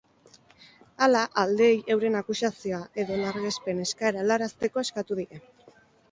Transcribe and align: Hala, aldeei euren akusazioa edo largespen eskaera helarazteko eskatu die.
Hala, 1.07 1.19
aldeei 1.41 1.75
euren 1.95 2.17
akusazioa 2.21 2.79
edo 3.03 3.17
largespen 3.19 3.83
eskaera 3.83 4.23
helarazteko 4.23 4.83
eskatu 4.87 5.19
die. 5.21 5.39